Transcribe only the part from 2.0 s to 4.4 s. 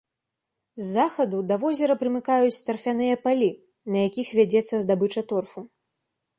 прымыкаюць тарфяныя палі, на якіх